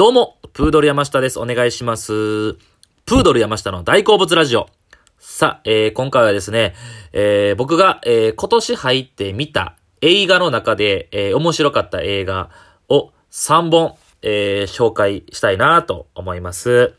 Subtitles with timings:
[0.00, 1.38] どうも、プードル山下です。
[1.38, 2.54] お願いします。
[3.04, 4.66] プードル山下の大好物ラジオ。
[5.18, 6.74] さあ、えー、今回はですね、
[7.12, 12.48] えー、僕が、えー、今年入って見た映画の中で、えー、面白かった映画
[12.88, 16.94] を3本、えー、紹介したいなと思います。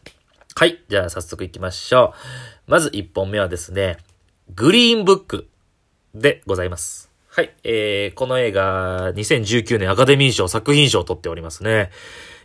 [0.54, 0.84] はい。
[0.88, 2.14] じゃあ早速行きましょ
[2.68, 2.72] う。
[2.72, 3.98] まず1本目はですね、
[4.54, 5.48] グリーンブック
[6.14, 7.10] でございます。
[7.32, 7.52] はい。
[7.64, 11.90] えー、この映画、2019年アカデミー賞作品賞を取っておりますね。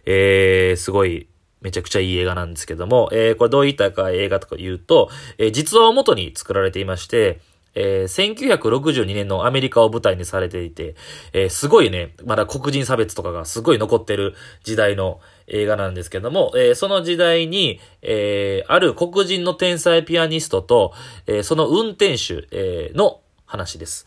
[0.06, 1.28] えー、すごい、
[1.60, 7.40] めちゃくちゃいい映画なんですけども、えー、これどういった映画とか言うと、えー、実話を元に作られていまして、
[7.74, 10.96] えー、1962年のアメリカを舞台にされていて、
[11.32, 14.34] えー、すごいね、まだ黒人差別とかがすごい残ってる
[14.64, 20.94] 時代の映画なんですけども、えー、その時代に、え、ある黒人の天才ピアニストと、
[21.26, 24.06] え、その運転手、え、の話です。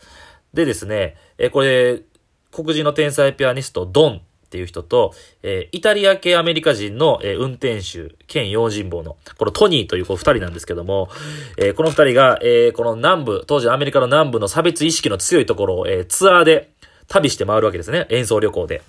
[0.52, 2.02] でですね、え、これ、
[2.50, 5.14] 黒人の天才ピアニスト、ドンっていう人と、
[5.44, 11.08] えー、イタリア系アメリカ人の、えー、運転手兼用心棒の、このトニーというこう二人なんですけども、
[11.56, 16.72] えー、この二人が、え、この南部、当時アメリカの南部の差別意識の強いところを、え、ツアーで、
[17.06, 18.06] 旅して回るわけですね。
[18.10, 18.82] 演奏旅行で。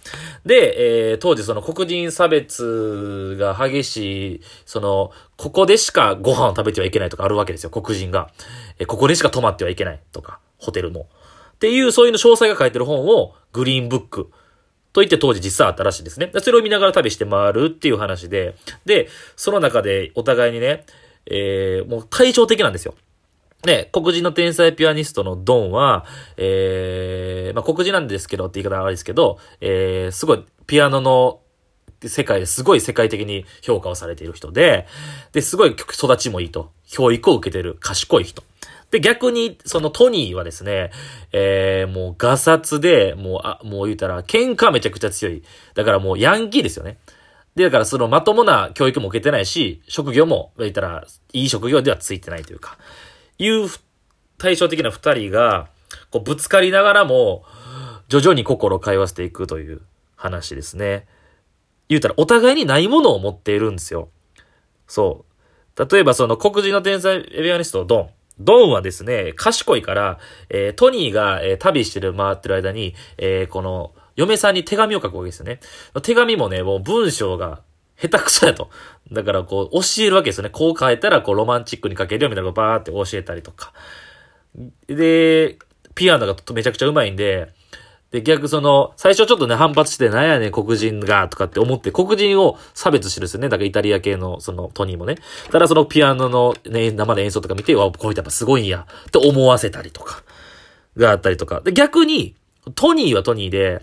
[0.45, 8.29] で、えー、当時その黒人差別が激しい、その、ここでしかご飯を食べてはいけないとかあるわけですよ、黒人が。
[8.79, 11.07] えー、ここでしか泊まってはいけないとか、ホテルも。
[11.53, 14.31] っていう、そういうの詳細が書いてる本を、グリーンブック
[14.93, 16.31] と言って当時実際あったらしいですね。
[16.39, 20.85] それを見ながら旅して回るっていう話で、で、その中でお互いにね、
[21.25, 22.95] えー、もう対照的なんですよ。
[23.65, 31.41] ね、黒人の天才ピアニストのドンは、えー、まあ、黒人なんですけどって言い方は悪いですけど、えー、すごいピアノの
[32.03, 34.87] 世界ですごい世界的に評価をされている人で、
[35.31, 36.71] で、すごい育ちもいいと。
[36.87, 38.43] 教育を受けてる賢い人。
[38.91, 40.91] で、逆に、そのトニーはですね、
[41.31, 45.43] えー、もう、ガサツで、もう、あ、もう言うたら、喧嘩めちゃくちゃ強い。
[45.75, 46.97] だからもう、ヤンキーですよね。
[47.55, 52.77] で、だからその、まともな教育も受けてないし、職業も、言ったら、いい職業ではついてないというか、
[53.39, 53.69] いう、
[54.37, 55.69] 対照的な二人が、
[56.09, 57.45] こう、ぶつかりながらも、
[58.09, 59.81] 徐々に心を通わせていくという
[60.17, 61.07] 話ですね。
[61.87, 64.09] 言うたら、お互いにないものを持っているんですよ。
[64.85, 65.31] そう。
[65.89, 68.09] 例えばその黒人の天才エビアニスト、ドン。
[68.43, 70.19] ドンはですね、賢いから、
[70.49, 75.59] えー、トニーが、えー、旅してる、回ってる間に、えー、この、嫁さんに手紙を書くわけですよね。
[76.03, 77.61] 手紙もね、もう文章が
[77.99, 78.69] 下手くそやと。
[79.11, 80.49] だからこう、教えるわけですよね。
[80.49, 83.73] こう書いたら、こう、ロマンチックに書けるよみたいなのをバーって教えたりとか。
[84.87, 85.57] で、
[85.95, 87.53] ピアノがめちゃくちゃうまいんで、
[88.11, 93.47] で、逆その、最初ちょっとね、反発して、なんやねん、黒人が、とかって思って、黒人を差別してるんですよね。
[93.47, 95.15] だからイタリア系の、その、トニーもね。
[95.49, 100.23] ただそのピアノのね、生で演奏とか見て、わ、こういったやっぱすごいんや、って思わせたりとか、
[100.97, 101.61] があったりとか。
[101.61, 102.35] で、逆に、
[102.75, 103.81] トニーはトニーで、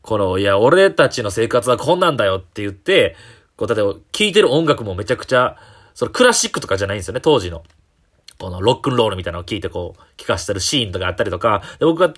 [0.00, 3.16] この、いや、俺たちの生活はこんなんだよって言って、
[3.56, 5.56] こう、例えば、聴いてる音楽もめちゃくちゃ、
[5.94, 7.64] そのクラシックとかじゃないんですよね、当時の。
[8.38, 12.14] このロックンロールみたいなのを聞いてこう、聞かしてるシーンとかあったりとか、で僕が好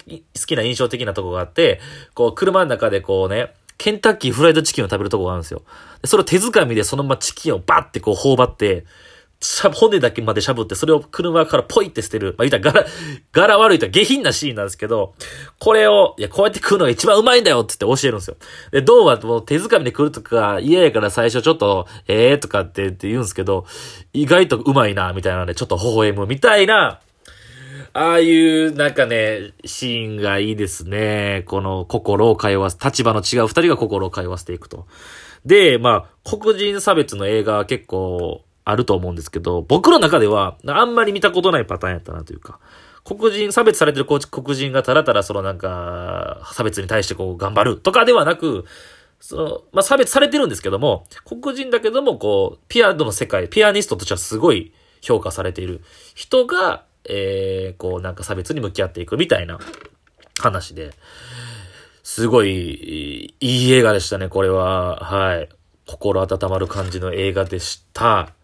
[0.47, 1.81] きな印象的なとこがあって、
[2.15, 5.63] こう、車の中でこうね、ケンタッキーフライドチキンを食べるとこがあるんですよ。
[6.03, 8.85] でそれを手掴みでそのままチキンをバッてこう頬張って、
[9.41, 12.35] しゃ骨だけまでしゃぶって、それを車からポイって捨てる。
[12.37, 12.87] まあ、言ったら、柄、
[13.33, 15.15] 柄悪いと下品なシーンなんですけど、
[15.61, 18.37] これを、いや、こうやって食うのが一番うまいんだよって言って教えるんですよ。
[18.73, 23.65] で、ドンはもう手掴みで食うとか嫌やから最初ちょっと、ええー、とかってって言うんですけど、
[24.13, 27.01] 意外とうまいな、みたいなので、ちょっと微笑むみたいな、
[27.93, 31.45] ああいう、なんかね、シーンがいいですね。
[31.47, 34.87] この心を通わす、立場の違う二人が心を通わせていくと。
[35.47, 42.61] で、まあ、黒人差別の映画は結構あると思うんですけど、僕の中では、あんまり見たことないパターンやったなというか、
[43.03, 44.21] 黒人、差別されてる黒
[44.55, 48.67] 人がたらたらそのなんか、差別に対してこう頑張るとかではなく、
[49.21, 55.81] その、まあ、差別されてるんですけども、黒人だけども、こう、ピアノの世界、ピアニストとしてはすごい評価されている
[56.15, 59.59] 人が、えー、こう、なんか差別に向き合っていくみたいな
[60.39, 60.93] 話で、
[62.03, 64.97] すごい、いい映画でしたね、これは。
[64.97, 65.49] はい。
[65.87, 68.35] 心温まる感じの映画でした。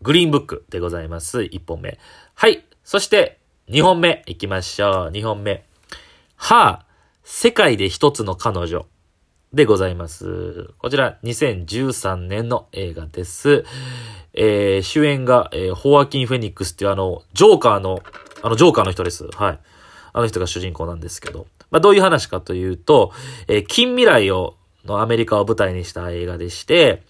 [0.00, 1.40] グリーンブックでございます。
[1.40, 1.98] 1本目。
[2.34, 2.64] はい。
[2.84, 5.10] そして、2本目行きましょう。
[5.10, 5.64] 2本目。
[6.36, 6.86] はあ、
[7.24, 8.86] 世界で一つの彼女。
[9.52, 10.70] でございます。
[10.78, 13.64] こちら、2013年の映画です。
[14.34, 18.00] えー、主演が、えー、ホアキン・フェニックスっていうあの、ジョーカーの、
[18.42, 19.24] あの、ジョーカーの人です。
[19.34, 19.58] はい。
[20.12, 21.46] あの人が主人公なんですけど。
[21.70, 23.12] まあ、どういう話かというと、
[23.48, 24.54] えー、近未来を、
[24.84, 27.02] のアメリカを舞台にした映画でして、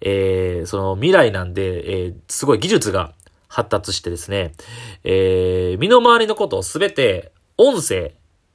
[0.00, 3.12] えー、その未来なんで、えー、すごい技術が
[3.48, 4.52] 発達してですね、
[5.04, 8.12] えー、身の回りのことをすべて音声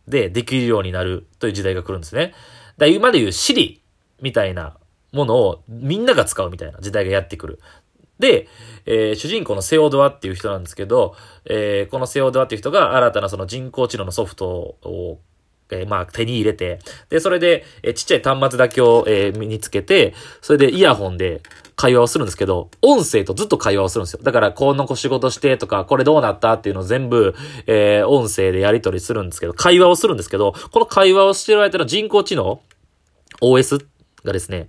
[0.08, 2.34] でできるようになるという時代が来るんですね。
[2.78, 3.80] だ今で言う Siri
[4.22, 4.78] みたいな
[5.12, 7.60] ものをみんなが使うみたいな時代がやってくる。
[8.20, 8.48] で、
[8.86, 15.20] えー、主人公のセオドアっていう人なんですけど、えー、このセオドアっていう人が新たなその人工知能のソフトを
[15.74, 16.80] えー、まあ、手に入れて、
[17.10, 21.42] で、それで、えー、ちっちゃい端末だけを、えー、身につけて、それでイヤホンで
[21.76, 24.20] 会話をするんですけど、音声とずっと会話をするんですよ。
[24.24, 27.36] だから、この子仕事してとか、これどうなったっていうのを全部、
[27.68, 32.62] えー、音声でやり取りするんですけど、会話をするんですけど、この会話をしてる間の人工知能
[33.42, 33.86] ?OS
[34.24, 34.68] がですね、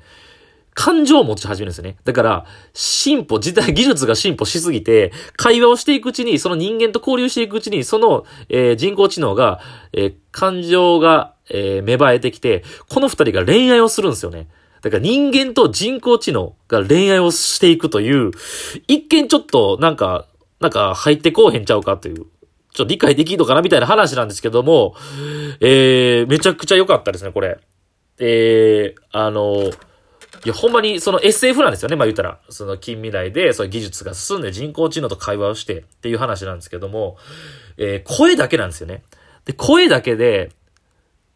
[0.75, 1.97] 感情を持ち始めるんですよね。
[2.05, 9.61] だから、進歩、時代、技術が進歩しすぎて、会話をしていくうちに、その人間と交流していくうちに、その、えー、人工知能が、
[9.93, 14.49] えー、感情が、えー、芽生えてきて、この二人が恋愛をするんですよね。
[14.82, 18.32] だから人間と人工知能が恋愛をしていくという、
[18.88, 20.26] 一見ちょっと、なんか、
[20.61, 22.26] なんか入ってこうへんちゃうかという、ちょっ
[22.75, 24.97] と理解できんのかなみたいな話なんですけども、
[25.61, 27.59] えー、めちゃくちゃ良かったですね、これ。
[28.19, 29.71] えー、あの
[30.45, 31.97] いや、ほんまにその SF なんですよね。
[31.97, 32.41] まあ言ったら。
[32.51, 37.17] その近未来で、そういう技術が進んで人工知能と会話をしてっていう話なんですけども、
[37.77, 39.03] えー、声だけなんですよね。
[39.45, 40.51] で、声だけで、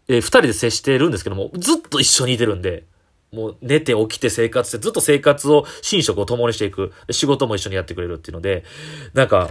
[0.08, 2.84] えー、二人で接してるんですけども、ずっと一緒にいてるんで、
[3.32, 6.92] もう寝て起きて生活して、ずっと生活を、寝食を共にしていく。
[7.10, 8.64] 仕事も一緒にやってくれるっていうので、
[9.12, 9.50] なんか、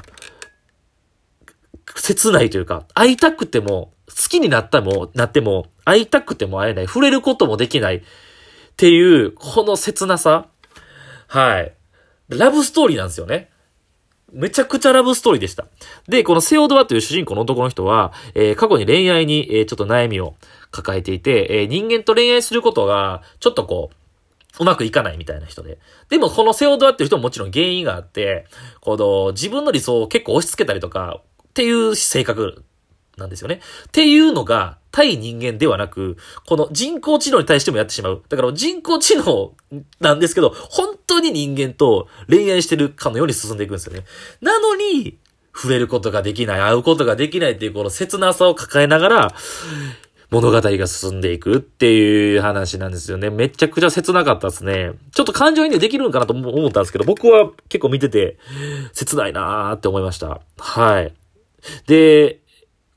[1.96, 8.04] 切ないというか、会いたくても、好きになったも、なっても、会いたくても会えない、触れることもできない、
[8.77, 10.50] っていう、この切なさ。
[11.25, 11.74] はい。
[12.29, 13.50] ラブストーリーなんですよね。
[14.31, 15.65] めちゃくちゃラブストーリーでした。
[16.07, 20.35] で、このセオドアという主人公の男の人は、えー、過去に恋愛に、えー、ちょっと悩みを
[20.69, 25.79] 抱えていて、えー、人間と恋愛することが、ちょっとこう、うまくいかないみたいな人で。
[26.09, 28.45] でも、このセオドアっていう人ももちろん原因があって、
[28.81, 32.63] この、自分の理想を結構押し付けたりとか、っていう性格
[33.18, 33.62] なんですよね。
[33.88, 38.22] っていうのが、対人間ではなく、この人工知能に対してもやってしまう。
[38.30, 39.54] だから人工知能
[40.00, 44.06] なんですけど、本当に人間と恋愛してるかのように進んでいくんですよね。
[44.42, 45.18] なのに、
[45.54, 49.36] 触れることができない、会うことができないっていうこの切なさを抱えながら、
[50.30, 53.30] 物語が進んでいくっていう話なんですよね。
[53.30, 54.92] めちゃくちゃ切なかったですね。
[55.13, 58.38] ちょっと感情移入できるのかなと思ったんですけど、僕は結構見てて、
[58.94, 60.42] 切ないなーって思いました。
[60.58, 61.13] はい。
[61.88, 62.42] で、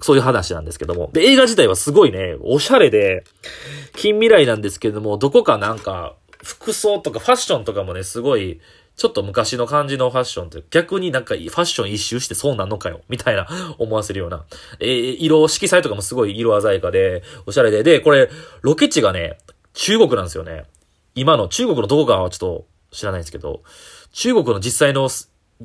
[0.01, 1.11] そういう話なんですけども。
[1.13, 3.25] で、映画自体はすごいね、おしゃれで、
[3.97, 8.61] 近未来なんですけども、どこかなんか、服装とかファッションとかもね、すごい、
[8.97, 13.47] ちょっと昔の感じのファッションって、逆になんかファッション一周してそうなのかよ、みたいな
[13.79, 14.45] 思わせるような。
[14.79, 18.31] えー、色、色彩とかもすごい色鮮やかで、おしゃれで、で、これ、
[18.63, 19.39] ロケ地がね、
[19.75, 20.65] 中国なんですよね。
[21.15, 23.63] 今の中国のどこかはちょっと知らないんですけど、
[24.13, 25.09] 中国の実際の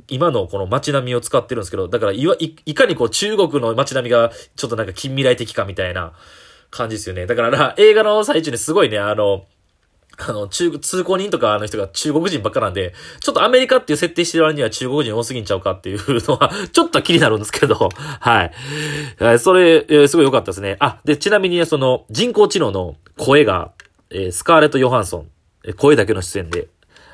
[0.07, 6.13] 今のこの街並みを使ってるんですけど、だからいわ、い、かにこう中国の街並みがちょっとなんか近未来的かみたいな
[6.69, 7.25] 感じですよね。
[7.25, 9.45] だからな 映画の最中にすごいね、あの、
[10.17, 17.75] あの、中、通行人とかの人が中国人ばっかなんで、ちょっとアメリカっていう設定してる割には中国人多すぎんちゃうかっていうのは、 ちょっと気になるんですけど、
[18.19, 19.39] はい。
[19.39, 20.77] それ、えすごい良かったですね。
[20.79, 23.71] あ、で、ちなみにその人工知能の声が、
[24.09, 25.29] えー、スカーレット・ヨハンソン、
[25.75, 26.67] 声だけの出演で、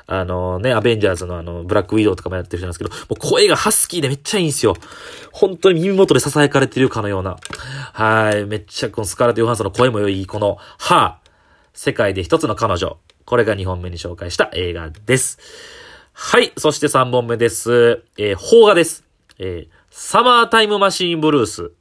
[0.06, 4.74] あのね、アベンジャーズのあの、ブラックウィドウとかもやってる人なんですけど、もう声がハスキーでめっちゃいいんですよ。
[5.32, 7.36] 本当に耳元で囁かれてるかのような。
[7.92, 8.44] はい。
[8.46, 11.18] めっちゃこのスカーレット・ヨハンソンの声も良い、この、は
[11.74, 12.98] 世界で一つの彼女。
[13.24, 15.38] これが2本目に紹介した映画です。
[16.12, 16.52] はい。
[16.56, 18.02] そして3本目です。
[18.18, 19.04] えー、邦画です。
[19.38, 21.72] えー、サマータイムマシーンブルース。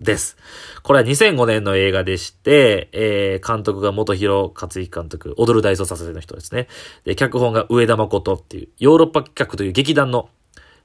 [0.00, 0.36] です。
[0.82, 6.68] これは2005年の映画でして、えー、監督が元広克之監督、踊る大捜査線の人ですね。
[7.04, 10.30] で、脚本が上田誠っていう、ヨーロッパ企画という劇団の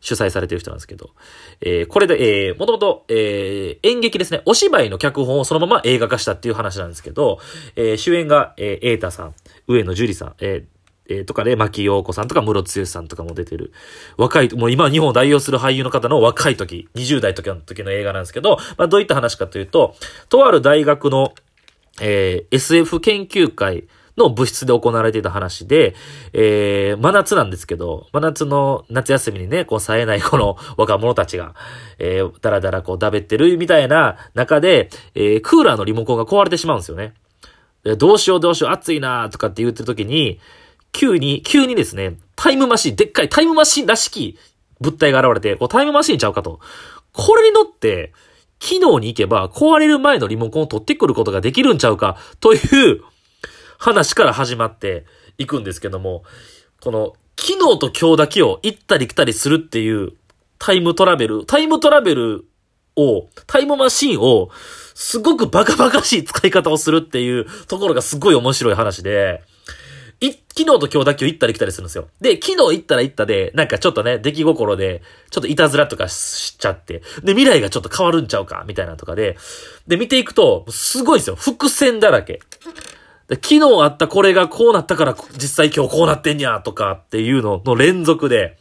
[0.01, 1.11] 主催されてる人なんですけど、
[1.61, 7.39] えー、これで、えー、もともと、えー、演劇ですね、お芝居の脚本をそのまま映画化したっていう話なんですけど、
[7.75, 9.35] えー、主演が、えー、瑛太さん、
[9.67, 10.74] 上野樹里さん、えー、
[11.07, 13.71] えー、とかで、牧陽子さんとか、室剛さんとかも出てる。
[14.17, 19.95] 若い、もう今日本を代表する俳優の方の若い時、20代時の時の映画なんですけど、まあどういった話かというと、
[20.29, 21.33] とある大学の、
[22.01, 23.85] えー、SF 研究会
[24.17, 25.95] の部室で行われていた話で、
[26.33, 31.53] えー、真夏なんですけど、真夏の夏休みにね、こう冴えないこの若者たちが、
[31.99, 37.13] えー、だらだらこうだべってるみたいな中で、えー、クーラーのリモコンが壊れてしまうんですよね。
[37.97, 40.39] どうしようどうしよう暑いなとかって言ってる時に、
[40.95, 44.37] 急に、急にですね、タイムマシン、でっかいタイムマシンらしき
[44.79, 46.61] 物体が現れて、こうタイムマシンちゃうかと。
[47.11, 48.13] これに乗って、
[48.59, 53.01] 機能に行けば壊れる前のリモコンを取ってくることができるんちゃうかという
[53.77, 55.05] 話から始まって
[55.37, 56.23] いくんですけども、
[56.81, 60.13] この機能と今日だけを行ったり来たりするっていう
[60.59, 62.45] タイムトラベル、タイムトラベル
[62.95, 64.49] を、タイムマシンを
[64.93, 69.43] すごくバカバカしい使い方をするっていうところがすごい面白い話で、
[70.21, 72.07] い、昨日と今日だけ行ったり来たりするんですよ。
[72.21, 79.37] で、昨日行ったら行ったで、なんかちょっとね、出来心で、ちょっといたずらとかしちゃって、で、未来がちょっと変わるんちゃうか、みたいなとかで、
[79.87, 81.35] で、見ていくと、すごいですよ。
[81.35, 82.39] 伏線だらけ。
[83.27, 88.57] で昨日あったこれがこうなったから実際今日こうなってんやとかっていうのの連続で、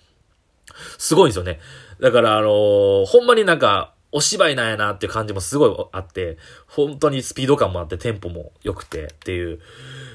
[0.99, 1.61] すごいんですよね。
[2.01, 9.61] だからあのー、ほんまになんか、お芝居なんやなっていう感じもすごいあって、本当にスピード感もあって、テンポも良くてっていう。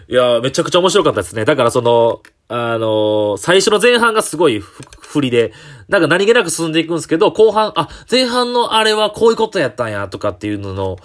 [0.10, 1.46] いや、めちゃくちゃ面白かったですね。
[1.46, 5.54] だからその、あのー、最初の前半がすごい振りで、
[5.88, 10.98] なんか何気なく進んでいくんですけど、後半、あ、前半のあれはこういうことやったんや、とかっていうのの、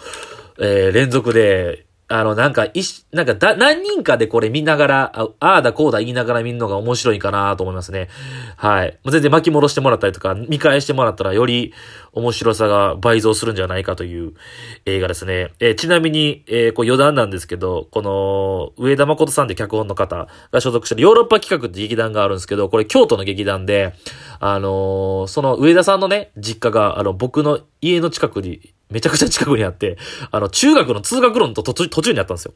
[0.58, 1.84] えー、連続で、
[2.16, 8.08] あの、なんか、いし、なんかだ、何人かでこれ見ながら、ああだこうだ言いながら見るのが面白いかなと思いますね。
[8.56, 8.96] はい。
[9.10, 11.74] 全然巻き戻してもらったりとか、見返してもらったらより
[12.12, 14.34] 面白さが倍増するんじゃないかという
[14.86, 15.54] 映画ですね。
[15.58, 23.92] えー、ちなみに、えー、こう余談なんですけど、この、上田誠さんって脚本の方が所属してるヨーロッパ企画って劇団があるんですけど、これ京都の劇団で、
[24.38, 29.96] あのー、その上田さんのね、実家が、あの、僕の家の近くにめちゃくちゃ近くにあって、
[30.30, 32.54] あの、中学の通学路の途中にあったんですよ。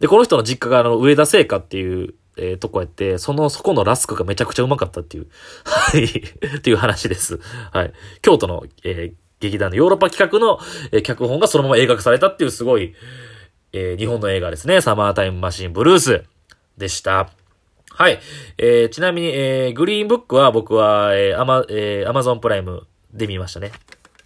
[0.00, 5.26] で、この人の実家があの、上田製菓っていう、えー、とこやって、その、そこのラスクがめちゃくちゃうまかったっていう、
[5.64, 7.40] はい、っていう話です。
[7.72, 7.92] はい。
[8.22, 10.58] 京都の、えー、劇団のヨーロッパ企画の、
[10.92, 12.94] えー、脚本がそのまま映画化されたっていうすごい、
[13.72, 14.80] えー、日本の映画ですね。
[14.80, 16.24] サマータイムマシンブルース
[16.76, 17.30] でした。
[17.90, 18.18] はい。
[18.58, 23.70] えー、ちなみに、えー、グリーンブックは僕は、えー、アマ、えー、アマゾンプライムで見ましたね。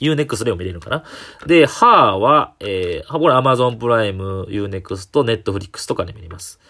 [0.00, 1.04] Unext でも見れるのかな？
[1.46, 6.60] で、ハーは、えー、これ Amazon プライム、Unext、Netflix とかで見れます。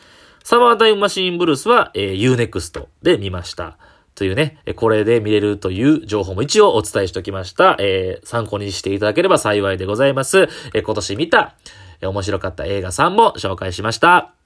[0.43, 3.77] サマータイムマシンブルースは、えー、Unext で見ました。
[4.15, 7.77] というね、これで見れるという情報も一応お伝えしておきました。
[7.79, 10.49] えー、参考にしていただければ幸いでございます。
[10.75, 11.55] えー、今年見た、
[12.01, 14.38] えー、面白かった映画さんも紹介しました。